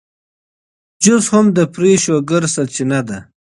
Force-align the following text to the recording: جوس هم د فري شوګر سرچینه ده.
جوس 1.03 1.25
هم 1.33 1.45
د 1.57 1.57
فري 1.73 1.93
شوګر 2.03 2.43
سرچینه 2.53 2.99
ده. 3.07 3.17